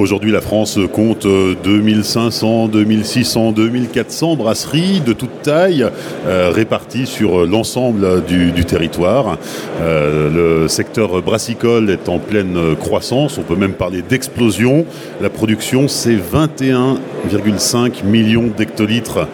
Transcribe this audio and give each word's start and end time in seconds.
Aujourd'hui, 0.00 0.32
la 0.32 0.40
France 0.40 0.78
compte 0.94 1.26
2500, 1.26 2.68
2600, 2.68 3.52
2400 3.52 4.34
brasseries 4.34 5.00
de 5.00 5.12
toute 5.12 5.42
taille 5.42 5.86
euh, 6.26 6.50
réparties 6.50 7.04
sur 7.04 7.44
l'ensemble 7.44 8.24
du, 8.24 8.64
territoire. 8.64 9.36
Euh, 9.82 10.62
le 10.62 10.68
secteur 10.68 11.20
brassicole 11.20 11.90
est 11.90 12.08
en 12.08 12.18
pleine 12.18 12.76
croissance. 12.76 13.36
On 13.36 13.42
peut 13.42 13.56
même 13.56 13.74
parler 13.74 14.00
d'explosion. 14.00 14.86
La 15.20 15.28
production, 15.28 15.86
c'est 15.86 16.16
21,5 16.16 18.02
millions 18.02 18.50
d'hectolitres 18.56 19.28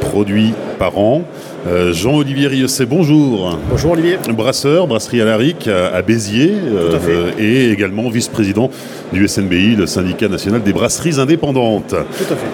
produits 0.00 0.52
par 0.78 0.96
an. 0.96 1.22
Euh, 1.66 1.94
Jean-Olivier 1.94 2.48
Riosset, 2.48 2.84
bonjour. 2.84 3.58
Bonjour 3.70 3.92
Olivier. 3.92 4.18
Brasseur, 4.36 4.86
brasserie 4.86 5.22
à 5.22 5.34
à, 5.34 6.02
Béziers, 6.02 6.52
euh, 6.52 7.30
et 7.38 7.70
également 7.70 8.10
vice-président 8.10 8.70
du 9.14 9.26
SNBI, 9.26 9.74
le 9.74 9.86
syndicat 9.86 10.28
national 10.28 10.62
des 10.62 10.74
brasseries 10.74 11.18
indépendantes. 11.18 11.88
Tout 11.88 12.24
à 12.32 12.36
fait. 12.36 12.46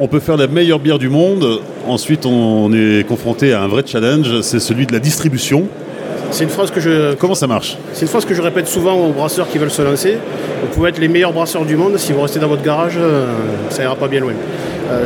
On 0.00 0.08
peut 0.08 0.18
faire 0.18 0.36
la 0.36 0.48
meilleure 0.48 0.80
bière 0.80 0.98
du 0.98 1.08
monde, 1.08 1.60
ensuite 1.86 2.26
on 2.26 2.72
est 2.72 3.06
confronté 3.06 3.52
à 3.52 3.62
un 3.62 3.68
vrai 3.68 3.84
challenge, 3.86 4.40
c'est 4.40 4.58
celui 4.58 4.86
de 4.86 4.92
la 4.92 4.98
distribution. 4.98 5.68
C'est 6.32 6.42
une 6.42 6.50
phrase 6.50 6.72
que 6.72 6.80
je. 6.80 7.14
Comment 7.14 7.36
ça 7.36 7.46
marche? 7.46 7.78
C'est 7.92 8.02
une 8.02 8.08
phrase 8.08 8.24
que 8.24 8.34
je 8.34 8.42
répète 8.42 8.66
souvent 8.66 8.96
aux 8.96 9.12
brasseurs 9.12 9.48
qui 9.48 9.58
veulent 9.58 9.70
se 9.70 9.82
lancer. 9.82 10.18
Vous 10.62 10.74
pouvez 10.74 10.88
être 10.88 10.98
les 10.98 11.06
meilleurs 11.06 11.32
brasseurs 11.32 11.64
du 11.64 11.76
monde, 11.76 11.96
si 11.98 12.12
vous 12.12 12.22
restez 12.22 12.40
dans 12.40 12.48
votre 12.48 12.62
garage, 12.64 12.94
euh, 12.98 13.26
ça 13.70 13.84
ira 13.84 13.94
pas 13.94 14.08
bien 14.08 14.18
loin. 14.18 14.32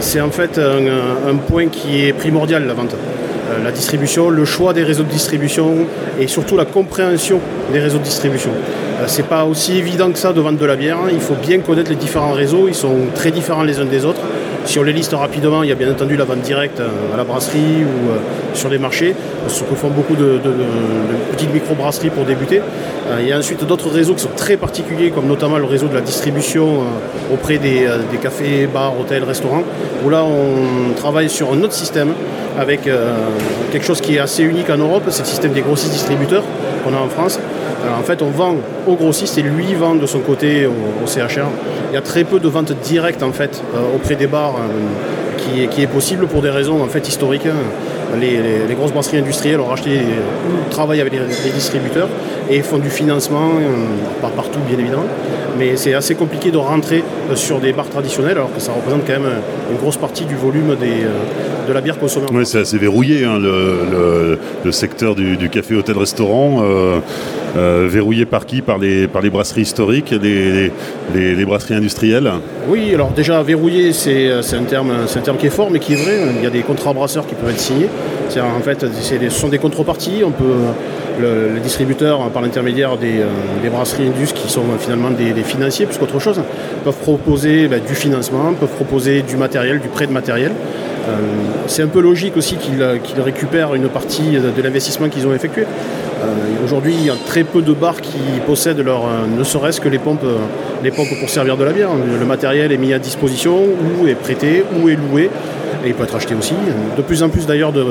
c'est 0.01 0.23
en 0.23 0.31
fait 0.31 0.59
un, 0.59 1.37
point 1.37 1.67
qui 1.67 2.07
est 2.07 2.15
primordial 2.15 2.67
la 2.67 2.73
vente. 2.73 2.95
Euh, 3.51 3.65
la 3.65 3.73
distribution, 3.73 4.29
le 4.29 4.45
choix 4.45 4.73
des 4.73 4.85
réseaux 4.85 5.05
de 5.05 5.09
distribution 5.09 5.87
et 6.21 6.27
surtout 6.27 6.57
la 6.57 6.65
compréhension 6.65 7.41
des 7.73 7.81
réseaux 7.81 7.99
de 7.99 8.05
distribution. 8.05 8.51
Euh, 8.99 9.05
c'est 9.07 9.27
pas 9.27 9.45
aussi 9.45 9.77
évident 9.77 10.11
que 10.11 10.19
ça 10.19 10.33
de 10.33 10.41
vendre 10.41 10.59
de 10.59 10.67
la 10.67 10.77
bière. 10.77 10.99
Il 11.13 11.21
faut 11.21 11.35
bien 11.35 11.61
connaître 11.61 11.91
les 11.91 11.97
différents 11.97 12.33
réseaux. 12.33 12.67
Ils 12.69 12.75
sont 12.75 12.97
très 13.15 13.31
différents 13.31 13.63
les 13.63 13.79
uns 13.79 13.85
des 13.85 14.05
autres. 14.05 14.21
Si 14.65 14.79
on 14.79 14.83
les 14.83 14.93
liste 14.93 15.15
rapidement, 15.15 15.63
il 15.63 15.69
y 15.69 15.73
a 15.73 15.75
bien 15.75 15.91
entendu 15.91 16.17
la 16.17 16.25
vente 16.25 16.41
directe 16.41 16.81
euh, 16.81 17.15
à 17.15 17.17
la 17.17 17.25
brasserie 17.25 17.85
ou 17.85 18.57
sur 18.57 18.69
les 18.69 18.79
marchés, 18.79 19.15
ce 19.47 19.63
que 19.63 19.75
font 19.75 19.89
beaucoup 19.89 20.17
de, 20.17 20.41
petites 21.33 21.53
micro-brasseries 21.53 22.11
pour 22.11 22.25
débuter. 22.25 22.61
Il 23.21 23.27
y 23.27 23.33
a 23.33 23.39
ensuite 23.39 23.65
d'autres 23.65 23.89
réseaux 23.89 24.15
qui 24.15 24.23
sont 24.23 24.35
très 24.37 24.57
particuliers, 24.57 25.11
comme 25.11 25.27
notamment 25.27 25.59
le 25.59 25.65
réseau 25.65 25.87
de 25.87 25.95
la 25.95 26.01
distribution 26.01 26.81
auprès 27.33 27.59
des, 27.59 27.87
des 28.11 28.17
cafés, 28.19 28.67
bars, 28.67 28.99
hôtels, 28.99 29.23
restaurants, 29.25 29.63
où 30.05 30.11
là 30.11 30.25
on 30.25 30.93
travaille 30.95 31.31
sur 31.31 31.53
un 31.53 31.63
autre 31.63 31.73
système 31.73 32.13
avec 32.59 32.87
euh, 32.87 33.15
quelque 33.71 33.87
chose 33.87 34.01
qui 34.01 34.17
est 34.17 34.19
assez 34.19 34.43
unique 34.43 34.69
en 34.69 34.77
Europe, 34.77 35.05
c'est 35.09 35.23
le 35.23 35.29
système 35.29 35.53
des 35.53 35.61
grossistes 35.61 35.93
distributeurs 35.93 36.43
qu'on 36.85 36.93
a 36.93 36.99
en 36.99 37.09
France. 37.09 37.39
En 37.99 38.03
fait, 38.03 38.23
on 38.23 38.31
vend 38.31 38.57
au 38.87 38.95
grossiste 38.95 39.39
et 39.39 39.43
lui 39.43 39.75
vend 39.75 39.95
de 39.95 40.07
son 40.07 40.21
côté 40.21 40.67
au, 40.67 41.07
CHR. 41.07 41.47
Il 41.91 41.95
y 41.95 41.97
a 41.97 42.03
très 42.03 42.25
peu 42.25 42.41
de 42.41 42.49
ventes 42.49 42.73
directes 42.83 43.23
en 43.23 43.33
fait 43.33 43.63
euh, 43.75 43.97
auprès 43.97 44.15
des 44.15 44.27
bars 44.27 44.57
euh, 44.57 45.67
qui, 45.69 45.83
est, 45.83 45.87
possible 45.87 46.27
pour 46.27 46.43
des 46.43 46.51
raisons 46.51 46.83
en 46.83 46.89
fait 46.89 47.07
historiques. 47.09 47.47
Les, 48.21 48.75
grosses 48.75 48.93
brasseries 48.93 49.19
industrielles 49.19 49.61
ont 49.61 49.67
racheté 49.67 49.91
ou 50.01 50.71
travaillent 50.71 51.01
avec 51.01 51.13
les, 51.13 51.51
distributeurs 51.51 52.09
et 52.51 52.63
font 52.63 52.79
du 52.79 52.91
financement, 52.91 53.51
partout 54.35 54.61
bien 54.67 54.79
évidemment, 54.79 55.05
mais 55.59 55.77
c'est 55.77 55.93
assez 55.93 56.15
compliqué 56.15 56.51
de 56.51 56.57
rentrer 56.57 57.05
sur 57.35 57.61
des 57.61 57.73
bars 57.73 57.89
traditionnels 57.89 58.33
alors 58.33 58.55
que 58.55 58.61
ça 58.61 58.73
représente 58.73 59.03
quand 59.07 59.13
même 59.13 59.31
une 59.71 59.77
grosse 59.77 59.99
partie 59.99 60.25
du 60.25 60.37
volume 60.37 60.75
des, 60.77 61.05
de 61.69 61.73
la 61.73 61.81
bière 61.83 61.99
consommée. 61.99 62.27
Oui, 62.33 62.47
c'est 62.47 62.61
assez 62.61 62.79
verrouillé, 62.79 63.25
hein, 63.25 63.39
le, 63.39 64.73
secteur 64.73 65.15
du, 65.15 65.49
café, 65.51 65.75
hôtel, 65.75 65.99
restaurant. 65.99 66.63
Euh, 67.57 67.69
euh, 67.69 67.89
verrouillé 67.89 68.25
par 68.25 68.47
qui? 68.47 68.63
Par 68.63 68.79
les, 68.79 69.07
brasseries 69.07 69.63
historiques, 69.63 70.15
les, 70.23 71.45
brasseries 71.45 71.75
industrielles? 71.75 72.31
Oui, 72.69 72.95
alors 72.95 73.11
déjà 73.11 73.43
verrouillé, 73.43 73.93
c'est 73.93 74.31
un, 74.33 74.63
terme, 74.65 74.93
qui 75.39 75.47
est 75.47 75.51
fort, 75.51 75.71
mais 75.71 75.79
qui 75.79 75.95
est 75.95 75.97
vrai. 75.97 76.19
Il 76.37 76.43
y 76.43 76.47
a 76.47 76.51
des 76.51 76.63
contrats 76.63 76.93
brasseurs 76.93 77.27
qui 77.27 77.35
peuvent 77.35 77.51
être 77.51 77.61
signés. 77.61 77.89
En 78.37 78.61
fait, 78.61 78.87
ce 79.01 79.29
sont 79.31 79.49
des 79.49 79.59
contreparties. 79.59 80.23
On 80.25 80.31
peut, 80.31 80.45
le, 81.21 81.61
distributeur, 81.61 82.31
par 82.31 82.43
l'intermédiaire 82.43 82.97
des, 82.97 83.21
euh, 83.21 83.71
brasseries 83.71 84.07
Indus, 84.07 84.33
qui 84.35 84.51
sont 84.51 84.65
finalement 84.79 85.11
des, 85.11 85.43
financiers 85.43 85.87
plus 85.87 85.99
qu'autre 85.99 86.19
chose, 86.19 86.41
peuvent 86.85 86.97
proposer 86.97 87.69
ben, 87.69 87.81
du 87.85 87.95
financement, 87.95 88.53
peuvent 88.55 88.69
proposer 88.69 89.23
du 89.23 89.37
matériel, 89.37 89.81
du 89.81 89.89
prêt 89.89 90.07
de 90.07 90.13
matériel. 90.13 90.53
Euh, 90.53 91.13
c'est 91.67 91.83
un 91.83 91.89
peu 91.89 92.01
logique 92.01 92.37
aussi 92.37 92.57
qu'ils 92.57 93.23
récupèrent 93.23 93.75
une 93.75 93.89
partie 93.89 94.33
de, 94.33 94.63
l'investissement 94.63 95.09
qu'ils 95.09 95.27
ont 95.27 95.35
effectué. 95.35 95.65
Euh, 96.21 96.65
aujourd'hui, 96.65 96.95
il 96.95 97.05
y 97.05 97.11
a 97.11 97.17
très 97.27 97.45
peu 97.45 97.63
de 97.63 97.73
bars 97.73 98.01
qui 98.01 98.19
possèdent 98.47 98.81
leur, 98.81 99.07
euh, 99.07 99.27
ne 99.27 99.45
serait-ce 99.45 99.81
que 99.81 99.89
les 99.89 99.99
pompes, 99.99 100.27
les 100.83 100.91
pompes 100.91 101.19
pour 101.21 101.29
servir 101.29 101.57
de 101.57 101.65
la 101.65 101.73
bière. 101.73 101.91
Le 101.95 102.27
matériel 102.27 102.73
est 102.73 102.77
mis 102.77 102.93
à 102.93 102.99
disposition, 102.99 103.59
ou 103.59 104.07
est 104.07 104.15
prêté, 104.15 104.65
ou 104.81 104.89
est 104.89 104.97
loué 104.97 105.31
et 105.85 105.89
il 105.89 105.95
peut 105.95 106.05
être 106.05 106.17
acheté 106.17 106.35
aussi. 106.35 106.55
De 106.97 107.03
plus 107.03 107.23
en 107.23 107.29
plus 107.29 107.47
d'ailleurs 107.47 107.73
de, 107.73 107.85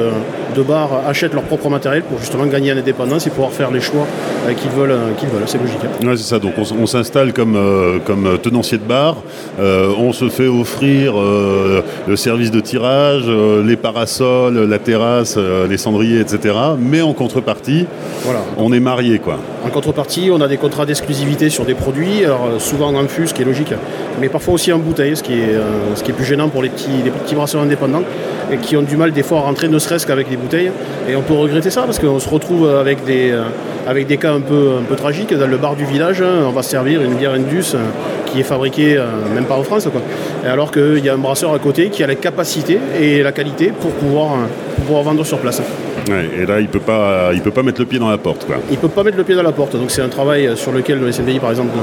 bars 0.68 0.90
achètent 1.08 1.34
leur 1.34 1.44
propre 1.44 1.70
matériel 1.70 2.02
pour 2.02 2.20
justement 2.20 2.46
gagner 2.48 2.74
en 2.74 2.78
indépendance 2.78 3.28
et 3.28 3.30
pouvoir 3.30 3.52
faire 3.52 3.70
les 3.70 3.80
choix 3.80 4.08
euh, 4.48 4.54
qu'ils 4.54 4.72
veulent, 4.72 4.92
euh, 4.92 5.14
qu'ils 5.18 5.30
veulent. 5.30 5.44
C'est 5.46 5.60
logique. 5.60 5.78
Hein. 5.84 6.14
c'est 6.16 6.24
ça. 6.24 6.40
Donc 6.40 6.54
on, 6.58 6.86
s'installe 6.88 7.32
comme, 7.32 7.56
euh, 7.56 8.00
comme 8.04 8.40
tenancier 8.40 8.80
de 8.80 8.84
bar. 8.84 9.18
on 9.60 10.12
se 10.14 10.30
fait 10.30 10.48
offrir 10.48 11.14
le 11.16 12.16
service 12.16 12.52
de 12.52 12.60
tirage, 12.60 13.28
les 13.28 13.76
parasols, 13.76 14.68
la 14.68 14.80
terrasse, 14.80 15.38
les 15.38 15.78
cendriers, 15.78 16.20
etc. 16.20 16.56
Mais 16.80 17.02
en 17.02 17.14
contrepartie, 17.14 17.86
voilà. 18.24 18.40
on 18.58 18.74
est 18.74 18.80
marié 18.80 19.20
quoi. 19.20 19.38
En 19.66 19.70
contrepartie, 19.70 20.30
on 20.32 20.42
a 20.42 20.48
des 20.48 20.58
contrats 20.58 20.86
d'exclusivité 20.86 21.50
sur 21.50 21.66
des 21.66 21.76
produits, 21.76 22.24
alors 22.24 22.50
souvent 22.60 22.94
en 22.94 23.08
fût, 23.08 23.28
ce 23.28 23.34
qui 23.34 23.42
est 23.42 23.46
logique, 23.46 23.74
mais 24.20 24.30
parfois 24.30 24.56
aussi 24.56 24.72
en 24.74 24.80
bouteille, 24.80 25.16
ce 25.16 25.24
qui 25.24 25.34
est, 25.34 25.56
ce 25.96 26.04
qui 26.04 26.12
est 26.12 26.14
plus 26.14 26.26
gênant 26.26 26.50
pour 26.50 26.64
les 26.64 26.70
petits, 26.70 27.04
les 27.04 27.12
petits 27.12 27.36
brasseurs 27.36 27.62
indépendants 27.62 28.04
et 28.52 28.58
qui 28.58 28.78
ont 28.78 28.82
du 28.82 28.98
mal 28.98 29.12
des 29.12 29.24
fois 29.24 29.40
à 29.40 29.42
rentrer 29.42 29.68
ne 29.68 29.80
serait-ce 29.80 30.08
qu'avec 30.08 30.30
des 30.30 30.38
bouteilles. 30.38 30.72
Et 31.10 31.16
on 31.16 31.22
peut 31.22 31.34
regretter 31.34 31.70
ça 31.70 31.84
parce 31.84 32.00
qu'on 32.00 32.20
se 32.20 32.30
retrouve 32.30 32.70
avec 32.70 33.04
des, 33.04 33.32
euh, 33.32 33.44
avec 33.88 34.08
des 34.08 34.18
cas 34.18 34.34
un 34.34 34.42
peu, 34.42 34.74
un 34.80 34.84
peu 34.84 34.96
tragiques. 34.96 35.34
Dans 35.34 35.48
le 35.48 35.58
bar 35.58 35.76
du 35.76 35.86
village, 35.86 36.22
hein, 36.22 36.46
on 36.48 36.52
va 36.52 36.64
servir 36.64 37.02
une 37.02 37.16
bière 37.16 37.34
Indus 37.34 37.74
euh, 37.74 37.80
qui 38.26 38.40
est 38.40 38.44
fabriquée 38.44 38.98
euh, 38.98 39.06
même 39.34 39.46
pas 39.46 39.56
en 39.56 39.64
France. 39.64 39.88
Quoi. 39.92 40.02
Et 40.46 40.48
alors 40.48 40.72
qu'il 40.72 41.04
y 41.04 41.10
a 41.10 41.14
un 41.14 41.18
brasseur 41.18 41.54
à 41.54 41.60
côté 41.60 41.90
qui 41.90 42.04
a 42.04 42.08
la 42.08 42.16
capacité 42.16 42.80
et 43.00 43.24
la 43.24 43.32
qualité 43.32 43.72
pour 43.80 43.92
pouvoir, 43.92 44.38
pouvoir 44.78 45.04
vendre 45.04 45.26
sur 45.26 45.40
place. 45.40 45.62
et 46.10 46.46
là, 46.46 46.60
il 46.60 46.68
ne 46.68 46.72
peut, 46.72 46.80
pas, 46.80 47.32
peut 47.44 47.52
pas 47.52 47.64
mettre 47.64 47.82
le 47.82 47.86
pied 47.86 48.00
dans 48.00 48.10
la 48.10 48.18
porte. 48.18 48.46
Quoi. 48.46 48.58
Il 48.70 48.76
ne 48.76 48.82
peut 48.82 48.88
pas 48.88 49.04
mettre 49.04 49.18
le 49.18 49.24
pied 49.24 49.36
dans 49.36 49.44
la 49.44 49.52
porte. 49.52 49.76
Donc 49.76 49.92
c'est 49.92 50.02
un 50.02 50.10
travail 50.10 50.56
sur 50.56 50.72
lequel 50.72 51.00
le 51.00 51.12
SNBI, 51.12 51.40
par 51.40 51.50
exemple, 51.50 51.74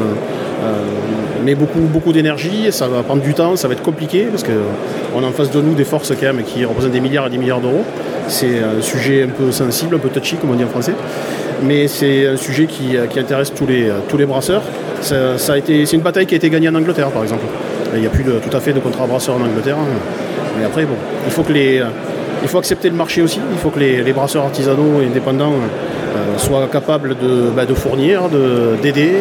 met 1.45 1.55
beaucoup, 1.55 1.81
beaucoup 1.81 2.13
d'énergie, 2.13 2.71
ça 2.71 2.89
va 2.89 3.03
prendre 3.03 3.23
du 3.23 3.35
temps, 3.35 3.57
ça 3.57 3.69
va 3.69 3.75
être 3.75 3.83
compliqué 3.83 4.27
parce 4.31 4.43
qu'on 4.43 5.23
a 5.23 5.27
en 5.27 5.33
face 5.33 5.51
de 5.51 5.61
nous 5.61 5.75
des 5.75 5.85
forces 5.85 6.13
quand 6.19 6.35
même 6.35 6.43
qui 6.43 6.65
représentent 6.65 6.93
des 6.93 7.01
milliards 7.01 7.27
et 7.27 7.31
des 7.31 7.39
milliards 7.39 7.61
d'euros. 7.61 7.85
C'est 8.29 8.59
un 8.59 8.81
sujet 8.81 9.25
un 9.25 9.29
peu 9.29 9.53
sensible, 9.53 9.97
un 9.97 9.99
peu 9.99 10.09
touchy 10.09 10.37
comme 10.37 10.51
on 10.51 10.55
dit 10.55 10.65
en 10.65 10.69
français, 10.69 10.95
mais 11.63 11.89
c'est 11.89 12.27
un 12.27 12.37
sujet 12.37 12.67
qui, 12.67 12.97
intéresse 12.97 13.53
tous 13.55 13.67
les, 13.67 13.91
tous 14.09 14.17
les 14.17 14.27
brasseurs. 14.27 14.63
Ça, 15.01 15.35
a 15.53 15.59
été, 15.59 15.85
c'est 15.87 15.97
une 15.97 16.03
bataille 16.03 16.27
qui 16.27 16.35
a 16.35 16.39
été 16.39 16.49
gagnée 16.49 16.69
en 16.69 16.75
Angleterre 16.75 17.11
par 17.11 17.23
exemple. 17.23 17.45
Il 17.95 18.01
n'y 18.01 18.07
a 18.07 18.11
plus 18.11 18.25
de, 18.25 18.33
tout 18.33 18.57
à 18.57 18.61
fait 18.61 18.73
de 18.73 18.81
contrat 18.81 19.07
brasseurs 19.07 19.37
en 19.37 19.43
Angleterre. 19.45 19.77
Mais 20.59 20.65
après, 20.65 20.85
bon, 20.85 20.95
il 21.27 21.33
faut 21.33 21.43
que 21.43 21.53
les, 21.53 21.83
il 22.45 22.49
faut 22.49 22.59
accepter 22.59 22.91
le 22.91 22.97
marché 22.97 23.23
aussi. 23.23 23.41
Il 23.53 23.59
faut 23.59 23.71
que 23.71 23.81
les, 23.81 24.13
brasseurs 24.13 24.45
artisanaux 24.45 25.01
et 25.03 25.07
indépendants 25.07 25.53
euh, 25.55 26.21
soient 26.39 26.67
capables 26.71 27.11
de, 27.11 27.51
bah, 27.55 27.67
de 27.67 27.75
fournir, 27.75 28.23
d'aider 28.83 29.13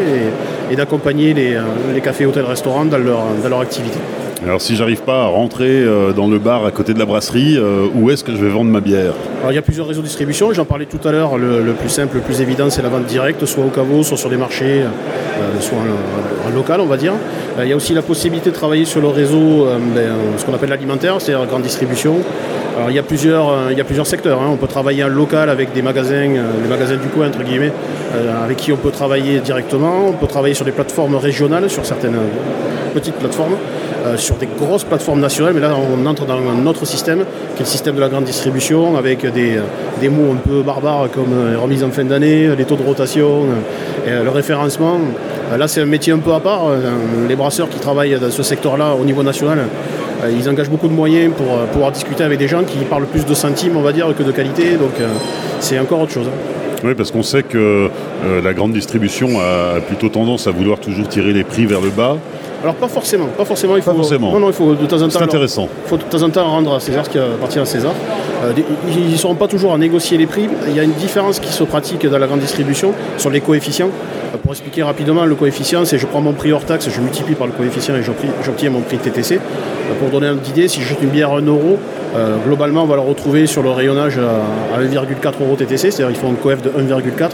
et 0.72 0.76
d'accompagner 0.76 1.34
les, 1.34 1.58
les, 1.94 2.02
cafés, 2.02 2.26
hôtels, 2.26 2.46
restaurants 2.46 2.86
dans 2.86 2.98
leur, 2.98 3.22
dans 3.42 3.50
leur 3.50 3.62
activité. 3.62 4.00
Alors 4.46 4.60
si 4.60 4.76
j'arrive 4.76 5.04
pas 5.04 5.24
à 5.24 5.28
rentrer 5.28 5.70
euh, 5.70 6.12
dans 6.12 6.28
le 6.28 6.38
bar 6.38 6.66
à 6.66 6.72
côté 6.72 6.94
de 6.94 7.00
la 7.00 7.06
brasserie, 7.06 7.56
euh, 7.58 7.88
où 7.96 8.12
est-ce 8.12 8.26
que 8.26 8.34
je 8.34 8.44
vais 8.44 8.50
vendre 8.50 8.70
ma 8.70 8.82
bière? 8.82 9.14
Alors, 9.40 9.54
Il 9.54 9.56
y 9.56 9.58
a 9.58 9.62
plusieurs 9.62 9.88
réseaux 9.88 10.02
de 10.02 10.08
distribution, 10.08 10.52
j'en 10.52 10.66
parlais 10.66 10.86
tout 10.86 11.00
à 11.08 11.14
l'heure, 11.14 11.38
le, 11.38 11.72
plus 11.74 11.88
simple, 11.88 12.16
le 12.18 12.22
plus 12.22 12.42
évident 12.42 12.70
c'est 12.70 12.82
la 12.82 12.90
vente 12.90 13.06
directe, 13.06 13.46
soit 13.46 13.64
au 13.64 13.70
caveau, 13.70 14.04
soit 14.04 14.18
sur 14.18 14.30
des 14.30 14.36
marchés, 14.36 14.82
euh, 14.82 15.62
soit 15.62 15.78
en, 15.78 16.54
local 16.54 16.82
on 16.82 16.88
va 16.88 16.98
dire. 16.98 17.14
il 17.62 17.70
y 17.70 17.72
a 17.72 17.76
aussi 17.76 17.94
la 17.94 18.02
possibilité 18.02 18.50
de 18.50 18.56
travailler 18.56 18.84
sur 18.84 19.00
le 19.00 19.08
réseau, 19.08 19.66
ben, 19.96 20.12
ce 20.38 20.46
qu'on 20.46 20.54
appelle 20.54 20.70
l'alimentaire, 20.70 21.16
c'est-à-dire 21.20 21.40
la 21.40 21.48
grande 21.48 21.64
distribution. 21.64 22.18
Alors, 22.76 22.90
il, 22.90 22.96
y 22.96 23.00
a 23.00 23.04
plusieurs, 23.04 23.72
il 23.72 23.78
y 23.78 23.82
a 23.82 23.84
plusieurs 23.84 24.08
secteurs, 24.08 24.42
hein. 24.42 24.50
on 24.52 24.58
peut 24.58 24.68
travailler 24.68 25.04
en 25.04 25.08
local 25.08 25.50
avec 25.50 25.74
des 25.74 25.82
magasins, 25.82 26.28
les 26.28 26.70
magasins 26.70 26.96
du 26.96 27.08
coin 27.08 27.28
entre 27.28 27.44
guillemets, 27.44 27.72
avec 28.44 28.58
qui 28.58 28.72
on 28.72 28.78
peut 28.78 28.90
travailler 28.90 29.40
directement, 29.40 30.08
on 30.08 30.14
peut 30.14 30.28
travailler 30.28 30.56
sur 30.56 30.66
des 30.66 30.72
plateformes 30.72 31.16
régionales, 31.16 31.70
sur 31.70 31.86
certaines 31.86 32.18
petites 32.94 33.16
plateformes. 33.16 33.58
Euh, 34.06 34.18
sur 34.18 34.36
des 34.36 34.50
grosses 34.60 34.84
plateformes 34.84 35.22
nationales, 35.22 35.54
mais 35.54 35.62
là 35.62 35.78
on 35.78 36.06
entre 36.06 36.26
dans 36.26 36.36
un 36.36 36.66
autre 36.68 36.86
système, 36.86 37.20
qui 37.56 37.62
est 37.62 37.66
le 37.66 37.66
système 37.66 37.96
de 37.96 38.02
la 38.02 38.10
grande 38.10 38.26
distribution, 38.26 38.98
avec 38.98 39.26
des, 39.32 39.60
des 40.02 40.10
mots 40.10 40.34
un 40.34 40.36
peu 40.46 40.62
barbares 40.62 41.08
comme 41.10 41.32
euh, 41.32 41.58
remise 41.58 41.86
en 41.86 41.90
fin 41.90 42.04
d'année, 42.04 42.54
les 42.54 42.66
taux 42.66 42.76
de 42.76 42.84
rotation, 42.84 43.46
euh, 44.06 44.24
le 44.26 44.30
référencement. 44.30 45.00
Là 45.58 45.70
c'est 45.70 45.80
un 45.80 45.86
métier 45.86 46.12
un 46.12 46.18
peu 46.18 46.34
à 46.34 46.42
part. 46.42 46.64
Les 47.30 47.36
brasseurs 47.36 47.70
qui 47.70 47.80
travaillent 47.80 48.18
dans 48.20 48.32
ce 48.32 48.44
secteur-là 48.44 48.96
au 49.00 49.06
niveau 49.06 49.24
national, 49.24 49.60
ils 50.32 50.50
engagent 50.50 50.70
beaucoup 50.70 50.88
de 50.88 50.94
moyens 50.94 51.34
pour 51.36 51.48
pouvoir 51.72 51.92
discuter 51.92 52.24
avec 52.24 52.40
des 52.40 52.48
gens 52.48 52.64
qui 52.64 52.78
parlent 52.86 53.06
plus 53.06 53.26
de 53.26 53.34
centimes, 53.34 53.78
on 53.78 53.82
va 53.82 53.92
dire, 53.92 54.14
que 54.16 54.24
de 54.24 54.32
qualité. 54.32 54.78
Donc 54.78 54.94
c'est 55.60 55.80
encore 55.80 56.02
autre 56.02 56.12
chose. 56.12 56.28
Oui, 56.84 56.96
parce 56.96 57.12
qu'on 57.12 57.24
sait 57.24 57.44
que 57.44 57.90
la 58.44 58.54
grande 58.54 58.74
distribution 58.74 59.40
a 59.40 59.80
plutôt 59.80 60.10
tendance 60.10 60.48
à 60.48 60.52
vouloir 60.52 60.80
toujours 60.80 61.08
tirer 61.08 61.34
les 61.34 61.44
prix 61.44 61.66
vers 61.66 61.82
le 61.82 61.90
bas. 61.90 62.18
Alors 62.64 62.76
pas 62.76 62.88
forcément, 62.88 63.26
pas 63.28 63.44
forcément. 63.46 63.76
Il 63.76 63.82
faut, 63.84 63.92
Pas 63.92 63.98
forcément. 63.98 64.32
Non, 64.32 64.40
non, 64.40 64.48
il 64.48 64.54
faut 64.54 64.74
de 64.74 64.86
temps 64.86 64.96
en 64.98 65.02
temps. 65.02 65.10
C'est 65.10 65.20
leur- 65.20 65.28
intéressant. 65.28 65.68
il 65.86 65.90
faut 65.90 65.98
de 65.98 66.04
temps 66.04 66.22
en 66.24 66.30
temps 66.30 66.46
rendre 66.48 66.74
à 66.74 66.80
César 66.80 67.06
ce 67.06 67.10
qui 67.10 67.20
appartient 67.20 67.60
à 67.60 67.66
César. 67.66 67.92
Euh, 68.46 68.54
ils 68.90 69.12
ne 69.12 69.18
seront 69.18 69.36
pas 69.36 69.48
toujours 69.48 69.74
à 69.74 69.78
négocier 69.78 70.18
les 70.18 70.26
prix. 70.28 70.48
Il 70.70 70.76
y 70.76 70.80
a 70.80 70.84
une 70.84 70.94
différence 70.94 71.40
qui 71.40 71.52
se 71.52 71.64
pratique 71.64 72.06
dans 72.08 72.18
la 72.18 72.26
grande 72.28 72.40
distribution 72.40 72.94
sur 73.18 73.30
les 73.30 73.42
coefficients. 73.42 73.90
Euh, 74.34 74.38
Pour 74.42 74.52
expliquer 74.54 74.84
rapidement, 74.84 75.26
le 75.26 75.36
coefficient, 75.36 75.84
c'est 75.86 75.98
je 75.98 76.06
prends 76.06 76.22
mon 76.22 76.34
prix 76.34 76.52
hors 76.54 76.64
taxe, 76.66 76.90
je 76.90 77.02
multiplie 77.02 77.36
par 77.36 77.48
le 77.48 77.54
coefficient 77.54 77.96
et 77.96 78.04
j'obtiens 78.04 78.30
j'obtiens 78.44 78.70
mon 78.70 78.80
prix 78.82 78.98
TTC. 78.98 79.36
Euh, 79.36 79.40
Pour 80.00 80.10
donner 80.10 80.28
une 80.32 80.40
idée, 80.50 80.68
si 80.70 80.82
j'achète 80.82 81.02
une 81.02 81.10
bière 81.10 81.32
à 81.32 81.38
1 81.40 81.46
euro, 81.46 81.78
euh, 82.16 82.38
globalement, 82.46 82.84
on 82.84 82.88
va 82.88 82.96
le 82.96 83.02
retrouver 83.02 83.48
sur 83.48 83.64
le 83.64 83.72
rayonnage 83.72 84.20
à, 84.20 84.76
à 84.76 84.82
1,4 84.82 85.34
euro 85.42 85.56
TTC, 85.56 85.90
c'est-à-dire 85.90 86.12
il 86.12 86.16
faut 86.16 86.28
un 86.28 86.36
coef 86.36 86.62
de 86.62 86.70
1,4. 86.70 87.32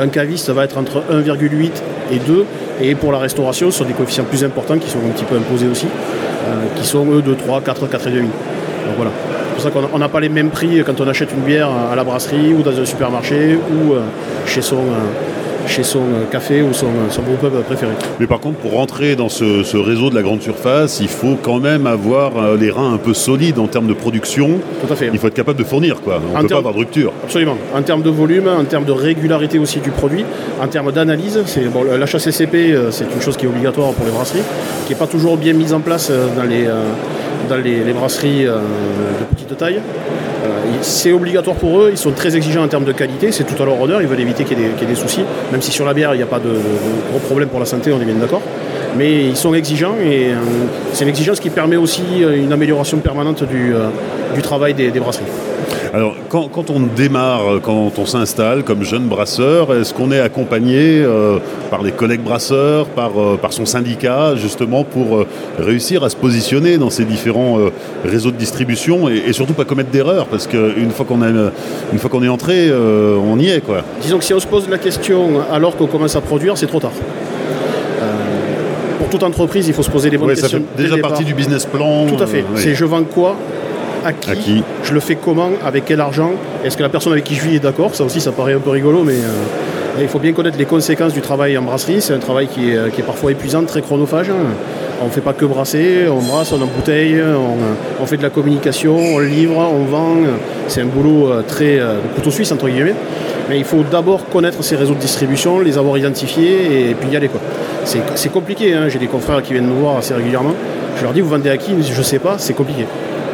Un 0.00 0.08
caviste 0.08 0.50
va 0.50 0.64
être 0.64 0.76
entre 0.76 1.02
1,8 1.10 1.70
et 2.12 2.18
2. 2.18 2.44
Et 2.82 2.94
pour 2.94 3.10
la 3.10 3.18
restauration, 3.18 3.70
sur 3.70 3.84
des 3.84 3.94
coefficients 3.94 4.24
plus 4.24 4.44
importants 4.44 4.78
qui 4.78 4.88
sont 4.88 4.98
un 4.98 5.10
petit 5.10 5.24
peu 5.24 5.36
imposés 5.36 5.66
aussi, 5.66 5.86
euh, 5.86 6.54
qui 6.76 6.86
sont 6.86 7.10
eux 7.10 7.22
de 7.22 7.34
3, 7.34 7.62
4, 7.62 7.86
4,5. 7.86 8.20
Donc 8.20 8.30
voilà. 8.96 9.10
C'est 9.56 9.70
pour 9.70 9.82
ça 9.82 9.88
qu'on 9.90 9.98
n'a 9.98 10.08
pas 10.08 10.20
les 10.20 10.28
mêmes 10.28 10.50
prix 10.50 10.82
quand 10.84 11.00
on 11.00 11.08
achète 11.08 11.32
une 11.32 11.42
bière 11.42 11.68
à 11.90 11.96
la 11.96 12.04
brasserie 12.04 12.52
ou 12.52 12.62
dans 12.62 12.78
un 12.78 12.84
supermarché 12.84 13.56
ou 13.56 13.94
euh, 13.94 14.02
chez 14.46 14.62
son, 14.62 14.84
chez 15.68 15.82
son 15.82 16.00
euh, 16.00 16.24
café 16.30 16.62
ou 16.62 16.72
son, 16.72 16.88
son 17.10 17.22
brewpub 17.22 17.62
préféré. 17.62 17.92
Mais 18.18 18.26
par 18.26 18.40
contre, 18.40 18.58
pour 18.58 18.72
rentrer 18.72 19.16
dans 19.16 19.28
ce, 19.28 19.62
ce 19.62 19.76
réseau 19.76 20.10
de 20.10 20.14
la 20.14 20.22
grande 20.22 20.42
surface, 20.42 20.98
il 21.00 21.08
faut 21.08 21.36
quand 21.40 21.60
même 21.60 21.86
avoir 21.86 22.36
euh, 22.36 22.56
les 22.56 22.70
reins 22.70 22.94
un 22.94 22.98
peu 22.98 23.14
solides 23.14 23.58
en 23.58 23.66
termes 23.66 23.86
de 23.86 23.94
production. 23.94 24.58
Tout 24.86 24.92
à 24.92 24.96
fait. 24.96 25.10
Il 25.12 25.18
faut 25.18 25.28
être 25.28 25.34
capable 25.34 25.58
de 25.58 25.64
fournir, 25.64 26.00
quoi. 26.00 26.20
On 26.34 26.36
ne 26.38 26.42
peut 26.42 26.48
pas 26.48 26.58
avoir 26.58 26.74
de 26.74 26.78
rupture. 26.78 27.12
Absolument. 27.24 27.56
En 27.74 27.82
termes 27.82 28.02
de 28.02 28.10
volume, 28.10 28.48
en 28.48 28.64
termes 28.64 28.84
de 28.84 28.92
régularité 28.92 29.58
aussi 29.58 29.80
du 29.80 29.90
produit, 29.90 30.24
en 30.60 30.66
termes 30.68 30.92
d'analyse, 30.92 31.40
c'est 31.46 31.66
bon, 31.66 31.84
l'HACCP, 31.84 32.54
euh, 32.54 32.90
c'est 32.90 33.04
une 33.14 33.20
chose 33.20 33.36
qui 33.36 33.44
est 33.46 33.48
obligatoire 33.48 33.92
pour 33.92 34.04
les 34.06 34.12
brasseries, 34.12 34.42
qui 34.86 34.92
n'est 34.92 34.98
pas 34.98 35.06
toujours 35.06 35.36
bien 35.36 35.52
mise 35.52 35.72
en 35.72 35.80
place 35.80 36.08
euh, 36.10 36.26
dans 36.36 36.44
les, 36.44 36.66
euh, 36.66 36.82
dans 37.48 37.56
les, 37.56 37.84
les 37.84 37.92
brasseries 37.92 38.46
euh, 38.46 38.58
de 38.58 39.34
petite 39.34 39.56
taille. 39.56 39.80
C'est 40.80 41.12
obligatoire 41.12 41.56
pour 41.56 41.80
eux, 41.80 41.88
ils 41.90 41.98
sont 41.98 42.12
très 42.12 42.36
exigeants 42.36 42.62
en 42.62 42.68
termes 42.68 42.84
de 42.84 42.92
qualité, 42.92 43.32
c'est 43.32 43.44
tout 43.44 43.60
à 43.62 43.66
leur 43.66 43.80
honneur, 43.80 44.00
ils 44.00 44.08
veulent 44.08 44.20
éviter 44.20 44.44
qu'il 44.44 44.58
y, 44.58 44.62
ait 44.64 44.86
des- 44.86 44.94
soucis, 44.94 45.24
même 45.52 45.60
si 45.60 45.70
sur 45.70 45.84
la 45.84 45.94
bière 45.94 46.14
il 46.14 46.18
n'y 46.18 46.22
a 46.22 46.26
pas 46.26 46.38
de, 46.38 46.50
gros 47.10 47.18
problème 47.26 47.48
pour 47.48 47.60
la 47.60 47.66
santé, 47.66 47.92
on 47.92 48.00
est 48.00 48.04
bien 48.04 48.14
d'accord. 48.14 48.42
Mais 48.96 49.26
ils 49.26 49.36
sont 49.36 49.54
exigeants 49.54 49.94
et 50.02 50.30
euh, 50.30 50.36
c'est 50.92 51.04
une 51.04 51.10
exigence 51.10 51.40
qui 51.40 51.50
permet 51.50 51.76
aussi 51.76 52.02
euh, 52.22 52.36
une 52.42 52.52
amélioration 52.52 52.98
permanente 52.98 53.44
du, 53.44 53.74
euh, 53.74 53.88
travail 54.42 54.72
des 54.72 54.90
brasseries. 54.90 55.24
Alors, 55.94 56.14
quand, 56.28 56.48
quand 56.48 56.70
on 56.70 56.80
démarre, 56.80 57.54
euh, 57.54 57.60
quand 57.60 57.90
on 57.96 58.06
s'installe 58.06 58.62
comme 58.62 58.82
jeune 58.84 59.04
brasseur, 59.04 59.74
est-ce 59.74 59.94
qu'on 59.94 60.12
est 60.12 60.20
accompagné 60.20 61.00
euh, 61.02 61.38
par 61.70 61.82
des 61.82 61.92
collègues 61.92 62.20
brasseurs, 62.22 62.86
par, 62.86 63.12
euh, 63.18 63.36
par 63.40 63.52
son 63.52 63.64
syndicat, 63.64 64.34
justement, 64.36 64.84
pour 64.84 65.16
euh, 65.16 65.26
réussir 65.58 66.04
à 66.04 66.10
se 66.10 66.16
positionner 66.16 66.76
dans 66.78 66.90
ces 66.90 67.04
différents 67.04 67.58
réseaux 68.04 68.30
de 68.30 68.36
distribution 68.36 69.08
et, 69.08 69.22
et 69.28 69.32
surtout 69.32 69.54
pas 69.54 69.64
commettre 69.64 69.90
d'erreurs 69.90 70.26
Parce 70.26 70.46
qu'une 70.46 70.90
fois 70.90 71.06
qu'on 71.06 72.22
est 72.22 72.28
entré, 72.28 72.70
on 72.72 73.38
y 73.38 73.48
est, 73.48 73.60
quoi. 73.60 73.82
Disons 74.02 74.18
que 74.18 74.24
si 74.24 74.34
on 74.34 74.40
se 74.40 74.46
pose 74.46 74.68
la 74.68 74.78
question 74.78 75.40
alors 75.50 75.76
qu'on 75.76 75.86
commence 75.86 76.16
à 76.16 76.20
produire, 76.20 76.56
c'est 76.58 76.66
trop 76.66 76.80
tard. 76.80 76.92
Pour 78.98 79.08
toute 79.08 79.22
entreprise, 79.22 79.66
il 79.68 79.74
faut 79.74 79.82
se 79.82 79.90
poser 79.90 80.10
les 80.10 80.18
bonnes 80.18 80.34
ça 80.34 80.42
questions. 80.42 80.58
fait 80.58 80.64
dès 80.76 80.82
le 80.88 80.96
déjà 80.96 81.00
partie 81.02 81.24
du 81.24 81.32
business 81.32 81.64
plan. 81.64 82.06
Tout 82.06 82.22
à 82.22 82.26
fait. 82.26 82.40
euh, 82.40 82.54
oui. 82.54 82.60
C'est 82.62 82.74
je 82.74 82.84
vends 82.84 83.04
quoi 83.04 83.36
à 84.04 84.12
qui, 84.12 84.30
À 84.30 84.36
qui 84.36 84.62
Je 84.82 84.94
le 84.94 85.00
fais 85.00 85.16
comment 85.16 85.50
Avec 85.64 85.84
quel 85.84 86.00
argent 86.00 86.32
Est-ce 86.64 86.76
que 86.76 86.82
la 86.82 86.88
personne 86.88 87.12
avec 87.12 87.24
qui 87.24 87.34
je 87.34 87.42
vis 87.42 87.56
est 87.56 87.60
d'accord? 87.60 87.94
Ça 87.94 88.04
aussi, 88.04 88.20
ça 88.20 88.32
paraît 88.32 88.54
un 88.54 88.60
peu 88.60 88.70
rigolo, 88.70 89.02
mais 89.04 89.14
euh, 89.14 90.00
il 90.02 90.08
faut 90.08 90.18
bien 90.18 90.32
connaître 90.32 90.58
les 90.58 90.64
conséquences 90.64 91.12
du 91.12 91.20
travail 91.20 91.56
en 91.58 91.62
brasserie. 91.62 92.00
C'est 92.00 92.14
un 92.14 92.18
travail 92.18 92.46
qui 92.46 92.70
est, 92.70 92.76
euh, 92.76 92.88
qui 92.90 93.00
est 93.00 93.04
parfois 93.04 93.32
épuisant, 93.32 93.64
très 93.64 93.82
chronophage. 93.82 94.30
On 95.00 95.06
ne 95.06 95.10
fait 95.10 95.20
pas 95.20 95.32
que 95.32 95.44
brasser, 95.44 96.06
on 96.10 96.20
brasse, 96.20 96.52
on 96.52 96.60
embouteille, 96.60 97.22
on, 97.22 98.02
on 98.02 98.06
fait 98.06 98.16
de 98.16 98.22
la 98.22 98.30
communication, 98.30 98.96
on 98.96 99.18
livre, 99.20 99.56
on 99.56 99.84
vend. 99.84 100.16
C'est 100.66 100.80
un 100.80 100.86
boulot 100.86 101.30
euh, 101.30 101.42
très 101.46 101.80
couteau 102.14 102.30
suisse, 102.30 102.50
entre 102.52 102.68
guillemets. 102.68 102.94
Mais 103.48 103.58
il 103.58 103.64
faut 103.64 103.82
d'abord 103.90 104.28
connaître 104.28 104.62
ces 104.62 104.76
réseaux 104.76 104.94
de 104.94 104.98
distribution, 104.98 105.60
les 105.60 105.78
avoir 105.78 105.96
identifiés 105.96 106.90
et 106.90 106.94
puis 106.94 107.08
y 107.10 107.16
aller. 107.16 107.28
quoi. 107.28 107.40
C'est 107.84 108.28
compliqué, 108.28 108.74
hein. 108.74 108.88
j'ai 108.88 108.98
des 108.98 109.06
confrères 109.06 109.42
qui 109.42 109.54
viennent 109.54 109.68
me 109.68 109.80
voir 109.80 109.96
assez 109.96 110.12
régulièrement. 110.12 110.54
Je 110.98 111.04
leur 111.04 111.12
dis, 111.12 111.20
vous 111.20 111.30
vendez 111.30 111.48
à 111.48 111.56
qui? 111.56 111.70
Ils 111.70 111.76
me 111.76 111.82
disent, 111.82 111.94
Je 111.94 112.02
sais 112.02 112.18
pas, 112.18 112.36
c'est 112.38 112.52
compliqué. 112.52 112.84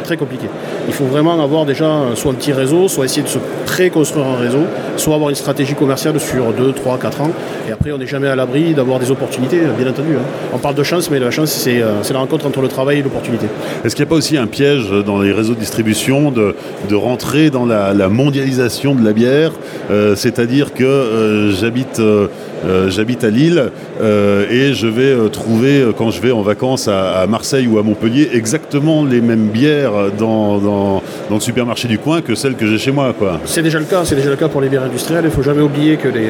Très 0.05 0.17
compliqué. 0.17 0.45
Il 0.87 0.93
faut 0.93 1.05
vraiment 1.05 1.41
avoir 1.43 1.65
déjà 1.65 1.85
euh, 1.85 2.15
soit 2.15 2.31
un 2.31 2.35
petit 2.35 2.53
réseau, 2.53 2.87
soit 2.87 3.05
essayer 3.05 3.23
de 3.23 3.27
se 3.27 3.39
pré-construire 3.65 4.27
un 4.27 4.35
réseau, 4.35 4.65
soit 4.97 5.15
avoir 5.15 5.31
une 5.31 5.35
stratégie 5.35 5.73
commerciale 5.73 6.19
sur 6.19 6.53
2, 6.53 6.73
3, 6.73 6.99
4 6.99 7.21
ans. 7.21 7.31
Et 7.67 7.71
après, 7.71 7.91
on 7.91 7.97
n'est 7.97 8.05
jamais 8.05 8.27
à 8.27 8.35
l'abri 8.35 8.75
d'avoir 8.75 8.99
des 8.99 9.09
opportunités, 9.09 9.61
euh, 9.61 9.73
bien 9.75 9.89
entendu. 9.89 10.13
hein. 10.15 10.25
On 10.53 10.59
parle 10.59 10.75
de 10.75 10.83
chance, 10.83 11.09
mais 11.09 11.17
la 11.17 11.31
chance, 11.31 11.51
c'est 11.51 11.81
euh, 11.81 12.03
c'est 12.03 12.13
la 12.13 12.19
rencontre 12.19 12.45
entre 12.45 12.61
le 12.61 12.67
travail 12.67 12.99
et 12.99 13.01
l'opportunité. 13.01 13.47
Est-ce 13.83 13.95
qu'il 13.95 14.05
n'y 14.05 14.09
a 14.09 14.11
pas 14.11 14.15
aussi 14.15 14.37
un 14.37 14.45
piège 14.45 14.91
dans 14.91 15.19
les 15.19 15.31
réseaux 15.31 15.55
de 15.55 15.59
distribution 15.59 16.29
de, 16.29 16.53
rentrer 16.93 17.49
dans 17.49 17.65
la, 17.65 18.09
mondialisation 18.09 18.93
de 18.93 19.03
la 19.03 19.13
bière? 19.13 19.53
Euh, 19.89 20.15
C'est-à-dire 20.15 20.73
que 20.75 21.49
j'habite 21.49 23.23
à 23.23 23.29
Lille 23.31 23.71
et 24.01 24.73
je 24.73 24.87
vais 24.87 25.29
trouver, 25.29 25.83
quand 25.97 26.11
je 26.11 26.21
vais 26.21 26.31
en 26.31 26.41
vacances 26.41 26.87
à 26.87 27.25
Marseille 27.27 27.67
ou 27.67 27.79
à 27.79 27.83
Montpellier, 27.83 28.29
exactement 28.33 29.03
les 29.03 29.21
mêmes 29.21 29.47
bières 29.47 29.94
dans, 30.17 30.57
dans, 30.57 31.01
dans 31.29 31.35
le 31.35 31.39
supermarché 31.39 31.87
du 31.87 31.97
coin 31.99 32.21
que 32.21 32.35
celles 32.35 32.55
que 32.55 32.67
j'ai 32.67 32.77
chez 32.77 32.91
moi. 32.91 33.13
Quoi. 33.17 33.39
C'est 33.45 33.61
déjà 33.61 33.79
le 33.79 33.85
cas, 33.85 34.01
c'est 34.05 34.15
déjà 34.15 34.29
le 34.29 34.35
cas 34.35 34.47
pour 34.47 34.61
les 34.61 34.69
bières 34.69 34.83
industrielles. 34.83 35.23
Il 35.23 35.27
ne 35.29 35.31
faut 35.33 35.43
jamais 35.43 35.61
oublier 35.61 35.97
que 35.97 36.07
les, 36.07 36.29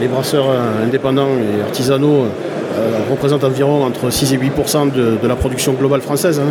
les 0.00 0.08
brasseurs 0.08 0.46
euh, 0.50 0.84
indépendants 0.86 1.28
et 1.58 1.62
artisanaux 1.62 2.24
euh, 2.24 2.98
représentent 3.10 3.44
environ 3.44 3.84
entre 3.84 4.10
6 4.10 4.32
et 4.34 4.36
8 4.38 4.52
de, 4.94 5.16
de 5.22 5.28
la 5.28 5.36
production 5.36 5.72
globale 5.72 6.00
française. 6.00 6.40
hein. 6.40 6.44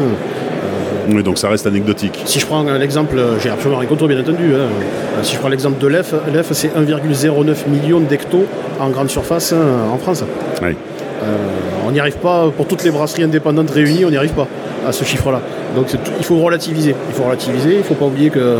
Oui, 1.10 1.24
donc 1.24 1.40
ça 1.40 1.50
reste 1.50 1.66
anecdotique. 1.66 2.22
Si 2.25 2.40
je 2.40 2.46
prends 2.46 2.66
euh, 2.68 2.78
l'exemple, 2.78 3.18
euh, 3.18 3.40
j'ai 3.40 3.50
absolument 3.50 3.80
rien 3.80 3.90
contre 3.90 4.08
bien 4.08 4.19
entendu. 4.19 4.54
hein. 4.54 4.60
Euh, 5.18 5.24
Si 5.24 5.34
je 5.36 5.40
prends 5.40 5.50
l'exemple 5.50 5.80
de 5.81 5.88
l'EF, 5.88 6.13
l'EF 6.34 6.48
c'est 6.52 6.69
1,09 6.69 7.68
million 7.69 8.00
d'hectos 8.00 8.46
en 8.80 8.90
grande 8.90 9.10
surface 9.10 9.52
euh, 9.54 9.90
en 9.94 9.98
France. 9.98 10.24
Oui. 10.62 10.69
Euh, 11.24 11.36
on 11.88 11.92
n'y 11.92 12.00
arrive 12.00 12.18
pas, 12.18 12.50
pour 12.56 12.68
toutes 12.68 12.84
les 12.84 12.92
brasseries 12.92 13.24
indépendantes 13.24 13.72
réunies, 13.72 14.06
on 14.06 14.10
n'y 14.12 14.18
arrive 14.18 14.31
pas 14.34 14.48
à 14.88 14.92
ce 14.92 15.04
chiffre-là. 15.04 15.42
Donc 15.75 15.88
il 16.18 16.24
faut 16.24 16.39
relativiser. 16.39 16.95
Il 17.10 17.16
faut 17.16 17.24
relativiser, 17.24 17.72
il 17.72 17.78
ne 17.80 17.83
faut 17.83 17.95
pas 17.95 18.06
oublier 18.06 18.30
que 18.30 18.57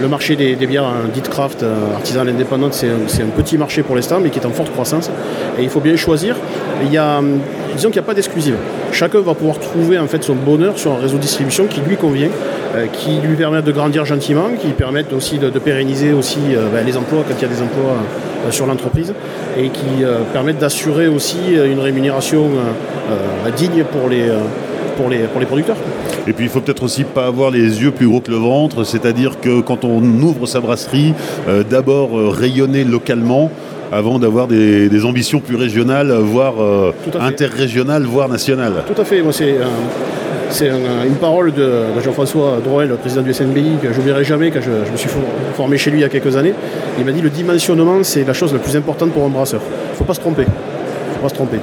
le 0.00 0.08
marché 0.08 0.36
des, 0.36 0.56
des 0.56 0.66
bières 0.66 0.84
hein, 0.84 1.08
dites 1.12 1.28
craft, 1.28 1.62
euh, 1.62 1.94
artisanales 1.94 2.30
indépendantes, 2.30 2.74
c'est 2.74 2.88
un, 2.88 3.26
petit 3.36 3.58
marché 3.58 3.82
pour 3.82 3.96
l'instant, 3.96 4.18
mais 4.20 4.30
qui 4.30 4.38
est 4.38 4.46
en 4.46 4.50
forte 4.50 4.70
croissance. 4.72 5.10
Et 5.58 5.62
il 5.62 5.68
faut 5.68 5.80
bien 5.80 5.96
choisir. 5.96 6.36
Il 6.82 6.92
y 6.92 6.96
a, 6.96 7.20
disons 7.74 7.88
qu'il 7.88 8.00
n'y 8.00 8.04
a 8.04 8.06
pas 8.06 8.14
d'exclusive. 8.14 8.56
Chacun 8.92 9.20
va 9.20 9.34
pouvoir 9.34 9.58
trouver 9.58 9.98
en 9.98 10.06
fait 10.06 10.22
son 10.22 10.34
bonheur 10.34 10.78
sur 10.78 10.92
un 10.92 10.96
réseau 10.96 11.16
de 11.16 11.22
distribution 11.22 11.66
qui 11.66 11.80
lui 11.80 11.96
convient, 11.96 12.30
euh, 12.74 12.86
qui 12.92 13.18
lui 13.22 13.36
permet 13.36 13.62
de 13.62 13.72
grandir 13.72 14.04
gentiment, 14.04 14.48
qui 14.58 14.68
permettent 14.68 15.12
aussi 15.12 15.38
de, 15.38 15.50
pérenniser 15.50 16.12
aussi 16.12 16.38
euh, 16.54 16.68
ben, 16.72 16.84
les 16.84 16.96
emplois 16.96 17.22
quand 17.28 17.34
il 17.38 17.42
y 17.42 17.44
a 17.44 17.48
des 17.48 17.62
emplois 17.62 17.96
sur 18.50 18.66
l'entreprise 18.66 19.12
et 19.58 19.68
qui 19.68 20.02
permettent 20.32 20.58
d'assurer 20.58 21.08
aussi 21.08 21.36
une 21.52 21.78
rémunération 21.78 22.48
digne 23.54 23.84
pour 23.84 24.08
les, 24.08 24.30
pour 24.96 25.08
les, 25.08 25.18
pour 25.20 25.40
les 25.40 25.46
producteurs. 25.46 25.76
Et 26.26 26.32
puis 26.32 26.44
il 26.46 26.50
faut 26.50 26.60
peut-être 26.60 26.82
aussi 26.82 27.04
pas 27.04 27.26
avoir 27.26 27.50
les 27.50 27.82
yeux 27.82 27.90
plus 27.90 28.06
gros 28.08 28.20
que 28.20 28.30
le 28.30 28.36
ventre, 28.36 28.84
c'est-à-dire 28.84 29.40
que 29.40 29.60
quand 29.60 29.84
on 29.84 30.02
ouvre 30.22 30.46
sa 30.46 30.60
brasserie, 30.60 31.14
euh, 31.48 31.62
d'abord 31.68 32.18
euh, 32.18 32.28
rayonner 32.28 32.84
localement 32.84 33.50
avant 33.92 34.18
d'avoir 34.20 34.46
des, 34.46 34.88
des 34.88 35.04
ambitions 35.04 35.40
plus 35.40 35.56
régionales, 35.56 36.12
voire 36.12 36.54
euh, 36.62 36.92
interrégionales, 37.18 38.04
voire 38.04 38.28
nationales. 38.28 38.84
Tout 38.86 39.00
à 39.00 39.04
fait. 39.04 39.20
Moi, 39.22 39.32
c'est 39.32 39.56
c'est 40.50 40.68
un- 40.68 41.04
une 41.06 41.14
parole 41.14 41.52
de, 41.52 41.60
de 41.96 42.00
Jean-François 42.04 42.58
Drouel, 42.64 42.88
le 42.88 42.96
président 42.96 43.22
du 43.22 43.32
SNBI, 43.32 43.76
que 43.82 43.92
j'oublierai 43.92 44.24
jamais 44.24 44.50
quand 44.50 44.60
je, 44.60 44.70
je 44.86 44.92
me 44.92 44.96
suis 44.96 45.08
for- 45.08 45.22
formé 45.54 45.78
chez 45.78 45.90
lui 45.90 45.98
il 45.98 46.02
y 46.02 46.04
a 46.04 46.08
quelques 46.08 46.36
années. 46.36 46.54
Il 46.98 47.04
m'a 47.04 47.12
dit 47.12 47.20
le 47.20 47.30
dimensionnement, 47.30 47.98
c'est 48.02 48.24
la 48.26 48.32
chose 48.32 48.52
la 48.52 48.58
plus 48.58 48.76
importante 48.76 49.10
pour 49.12 49.24
un 49.24 49.28
brasseur. 49.28 49.60
Il 49.62 49.92
ne 49.92 49.96
faut 49.96 50.04
pas 50.04 50.14
se 50.14 50.20
tromper. 50.20 50.42
Il 50.46 51.14
faut 51.16 51.22
pas 51.22 51.28
se 51.28 51.34
tromper. 51.34 51.58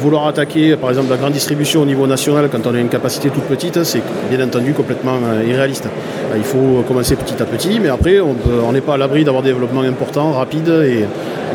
Vouloir 0.00 0.26
attaquer, 0.26 0.76
par 0.76 0.90
exemple, 0.90 1.10
la 1.10 1.16
grande 1.16 1.32
distribution 1.32 1.82
au 1.82 1.86
niveau 1.86 2.06
national 2.06 2.48
quand 2.50 2.66
on 2.66 2.74
a 2.74 2.78
une 2.80 2.88
capacité 2.88 3.28
toute 3.30 3.44
petite, 3.44 3.82
c'est 3.84 4.02
bien 4.30 4.44
entendu 4.44 4.72
complètement 4.72 5.14
euh, 5.24 5.44
irréaliste. 5.48 5.86
Euh, 5.86 6.34
il 6.36 6.42
faut 6.44 6.82
commencer 6.86 7.14
petit 7.16 7.40
à 7.40 7.46
petit, 7.46 7.78
mais 7.80 7.88
après, 7.88 8.18
on 8.20 8.72
n'est 8.72 8.80
pas 8.80 8.94
à 8.94 8.96
l'abri 8.96 9.24
d'avoir 9.24 9.42
des 9.42 9.50
développements 9.50 9.82
importants, 9.82 10.32
rapides 10.32 10.68
et, 10.84 11.04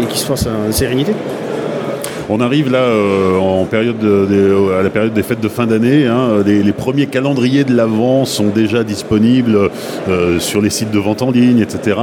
qui 0.08 0.18
se 0.18 0.26
fassent 0.26 0.48
en 0.48 0.72
sérénité. 0.72 1.12
On 2.30 2.40
arrive 2.40 2.72
là 2.72 2.80
euh, 2.80 3.38
en 3.38 3.66
période 3.66 4.00
de- 4.00 4.26
de- 4.26 4.72
à 4.80 4.82
la 4.84 4.90
période 4.90 5.12
des 5.14 5.24
fêtes 5.24 5.42
de 5.42 5.50
fin 5.50 5.66
d'année. 5.68 6.08
hein. 6.08 6.42
les, 6.46 6.72
premiers 6.72 7.08
calendriers 7.08 7.66
de 7.66 7.76
l'Avent 7.76 8.24
sont 8.26 8.48
déjà 8.48 8.84
disponibles 8.86 9.70
sur 10.40 10.62
les 10.62 10.70
sites 10.70 10.92
de 10.92 11.00
vente 11.00 11.22
en 11.22 11.32
ligne, 11.32 11.60
etc. 11.60 11.98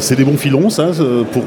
C'est 0.00 0.16
des 0.16 0.24
bons 0.24 0.38
filons, 0.38 0.70
ça, 0.70 0.86
pour 1.32 1.44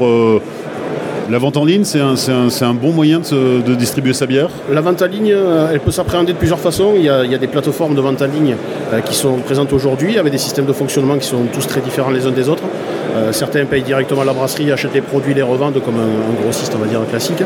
la 1.30 1.38
vente 1.38 1.56
en 1.56 1.64
ligne. 1.64 1.84
C'est 1.84 2.00
un, 2.00 2.74
bon 2.74 2.92
moyen 2.92 3.20
de, 3.20 3.74
distribuer 3.74 4.12
sa 4.12 4.26
bière? 4.26 4.48
La 4.70 4.80
vente 4.80 5.02
en 5.02 5.06
ligne, 5.06 5.32
euh, 5.32 5.70
elle 5.72 5.80
peut 5.80 5.90
s'appréhender 5.90 6.32
de 6.32 6.38
plusieurs 6.38 6.58
façons. 6.58 6.92
Il 6.96 7.02
y, 7.02 7.08
a, 7.08 7.38
des 7.38 7.46
plateformes 7.46 7.94
de 7.94 8.00
vente 8.00 8.22
en 8.22 8.26
ligne 8.26 8.56
euh, 8.92 9.00
qui 9.00 9.14
sont 9.14 9.36
présentes 9.38 9.72
aujourd'hui 9.72 10.18
avec 10.18 10.32
des 10.32 10.38
systèmes 10.38 10.66
de 10.66 10.72
fonctionnement 10.72 11.16
qui 11.18 11.26
sont 11.26 11.44
tous 11.52 11.66
très 11.66 11.80
différents 11.80 12.10
les 12.10 12.26
uns 12.26 12.30
des 12.30 12.48
autres. 12.48 12.64
Euh, 13.16 13.32
certains 13.32 13.64
payent 13.64 13.82
directement 13.82 14.22
à 14.22 14.24
la 14.24 14.32
brasserie, 14.32 14.72
achètent 14.72 14.94
les 14.94 15.00
produits, 15.00 15.34
les 15.34 15.42
revendent 15.42 15.80
comme 15.84 15.96
un, 15.96 16.42
grossiste, 16.42 16.72
on 16.74 16.78
va 16.78 16.86
dire, 16.86 17.00
classique. 17.08 17.42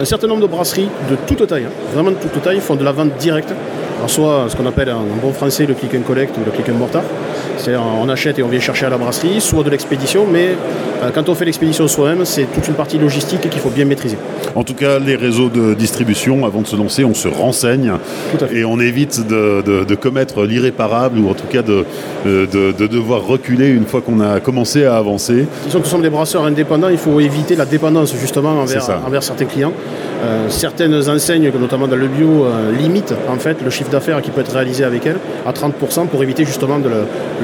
Un 0.00 0.04
certain 0.04 0.26
nombre 0.26 0.42
de 0.42 0.48
brasseries 0.48 0.88
de 1.08 1.16
toute 1.26 1.46
taille, 1.46 1.64
hein, 1.64 1.92
vraiment 1.94 2.10
de 2.10 2.16
toute 2.16 2.42
taille, 2.42 2.60
font 2.60 2.74
de 2.74 2.84
la 2.84 2.92
vente 2.92 3.16
directe. 3.18 3.54
Soit 4.06 4.46
ce 4.48 4.56
qu'on 4.56 4.66
appelle 4.66 4.90
en 4.90 5.04
bon 5.22 5.32
français 5.32 5.64
le 5.64 5.72
click 5.72 5.94
and 5.94 6.02
collect 6.02 6.36
ou 6.36 6.40
le 6.44 6.50
click 6.50 6.68
and 6.68 6.74
mortar. 6.74 7.02
On 7.72 8.08
achète 8.08 8.38
et 8.38 8.42
on 8.42 8.48
vient 8.48 8.60
chercher 8.60 8.86
à 8.86 8.90
la 8.90 8.98
brasserie, 8.98 9.40
soit 9.40 9.62
de 9.62 9.70
l'expédition, 9.70 10.26
mais 10.30 10.50
euh, 11.02 11.10
quand 11.14 11.28
on 11.28 11.34
fait 11.34 11.44
l'expédition 11.44 11.88
soi-même, 11.88 12.24
c'est 12.24 12.44
toute 12.44 12.66
une 12.68 12.74
partie 12.74 12.98
logistique 12.98 13.48
qu'il 13.48 13.60
faut 13.60 13.70
bien 13.70 13.84
maîtriser. 13.84 14.16
En 14.54 14.64
tout 14.64 14.74
cas, 14.74 14.98
les 14.98 15.16
réseaux 15.16 15.48
de 15.48 15.74
distribution, 15.74 16.44
avant 16.44 16.62
de 16.62 16.66
se 16.66 16.76
lancer, 16.76 17.04
on 17.04 17.14
se 17.14 17.28
renseigne 17.28 17.92
et 18.52 18.64
on 18.64 18.78
évite 18.80 19.26
de, 19.26 19.94
commettre 19.94 20.44
l'irréparable 20.44 21.18
ou 21.18 21.30
en 21.30 21.34
tout 21.34 21.46
cas 21.46 21.62
de, 21.62 21.84
de, 22.24 22.86
devoir 22.86 23.26
reculer 23.26 23.68
une 23.68 23.86
fois 23.86 24.00
qu'on 24.00 24.20
a 24.20 24.40
commencé 24.40 24.84
à 24.84 24.96
avancer. 24.96 25.46
Disons 25.64 25.78
que 25.78 25.84
nous 25.84 25.90
sommes 25.90 26.02
des 26.02 26.10
brasseurs 26.10 26.44
indépendants, 26.44 26.88
il 26.88 26.98
faut 26.98 27.20
éviter 27.20 27.56
la 27.56 27.64
dépendance 27.64 28.14
justement 28.20 28.60
envers, 28.60 28.88
envers 29.06 29.22
certains 29.22 29.46
clients. 29.46 29.72
Euh, 30.24 30.48
certaines 30.48 30.94
enseignes, 31.10 31.50
notamment 31.60 31.86
dans 31.86 31.96
le 31.96 32.06
bio, 32.06 32.44
euh, 32.44 32.72
limitent 32.72 33.14
en 33.28 33.36
fait 33.36 33.58
le 33.62 33.70
chiffre 33.70 33.90
d'affaires 33.90 34.22
qui 34.22 34.30
peut 34.30 34.40
être 34.40 34.52
réalisé 34.52 34.84
avec 34.84 35.04
elles 35.06 35.18
à 35.46 35.52
30% 35.52 36.06
pour 36.06 36.22
éviter 36.22 36.44
justement 36.44 36.78
de 36.78 36.88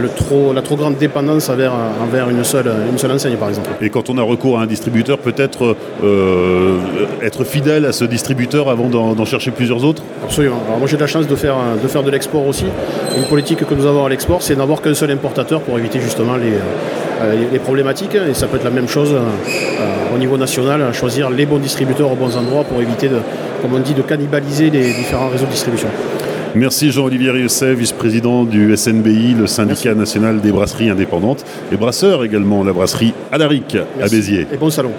le, 0.01 0.09
trop, 0.09 0.53
la 0.55 0.63
trop 0.63 0.77
grande 0.77 0.97
dépendance 0.97 1.49
envers, 1.51 1.73
envers 2.03 2.31
une, 2.31 2.43
seule, 2.43 2.73
une 2.91 2.97
seule 2.97 3.13
enseigne 3.13 3.37
par 3.37 3.49
exemple. 3.49 3.69
Et 3.83 3.91
quand 3.91 4.09
on 4.09 4.17
a 4.17 4.23
recours 4.23 4.59
à 4.59 4.63
un 4.63 4.67
distributeur, 4.67 5.19
peut-être 5.19 5.77
euh, 6.03 6.79
être 7.23 7.45
fidèle 7.45 7.85
à 7.85 7.93
ce 7.93 8.05
distributeur 8.05 8.69
avant 8.71 8.89
d'en 8.89 9.25
chercher 9.25 9.51
plusieurs 9.51 9.85
autres? 9.85 10.03
Absolument. 10.25 10.61
Alors 10.67 10.79
moi 10.79 10.89
j'ai 10.89 10.97
de 10.97 11.03
la 11.03 11.07
chance 11.07 11.27
de 11.27 11.37
faire 11.37 11.57
de, 11.83 11.89
faire 11.89 12.03
de 12.03 12.11
l'export 12.11 12.47
aussi. 12.47 12.67
Une 13.17 13.25
politique 13.25 13.67
que 13.67 13.75
nous 13.75 13.87
avons 13.87 14.07
à 14.07 14.09
l'export, 14.09 14.43
c'est 14.43 14.57
d'avoir 14.57 14.81
qu'un 14.81 14.95
seul 14.95 15.11
importateur 15.11 15.61
pour 15.61 15.79
éviter 15.79 16.01
justement 16.01 16.37
les, 16.37 16.55
les 17.53 17.59
problématiques. 17.59 18.15
Et 18.15 18.35
ça 18.35 18.47
peut 18.47 18.57
être 18.57 18.65
la 18.65 18.71
même 18.71 18.89
chose 18.89 19.15
au 20.15 20.19
niveau 20.19 20.37
national, 20.37 20.93
choisir 20.93 21.31
les 21.31 21.47
bons 21.47 21.59
distributeurs 21.59 22.13
aux 22.13 22.17
bons 22.17 22.37
endroits 22.37 22.65
pour 22.65 22.81
éviter, 22.81 23.09
de, 23.09 23.19
comme 23.63 23.75
on 23.75 23.79
dit, 23.79 23.95
de 23.95 24.03
cannibaliser 24.03 24.71
les 24.71 24.93
différents 24.93 25.29
réseaux 25.29 25.47
de 25.47 25.51
distribution. 25.51 25.89
Merci 26.55 26.91
Jean-Olivier 26.91 27.31
Riosset, 27.31 27.75
vice-président 27.75 28.43
du 28.45 28.77
SNBI, 28.77 29.35
le 29.35 29.47
syndicat 29.47 29.95
national 29.95 30.41
des 30.41 30.51
brasseries 30.51 30.91
indépendantes, 30.91 31.45
et 31.73 31.77
brasseur 31.77 32.25
également, 32.25 32.65
la 32.65 32.73
brasserie 32.73 33.15
Alaric 33.31 33.77
à 34.03 34.09
Béziers. 34.09 34.47
Et 34.53 34.57
bon 34.57 34.71
salon. 34.71 34.91